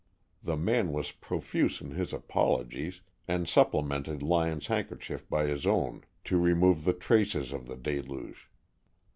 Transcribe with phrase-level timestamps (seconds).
[0.41, 6.39] The man was profuse in his apologies, and supplemented Lyon's handkerchief by his own to
[6.39, 8.49] remove the traces of the deluge.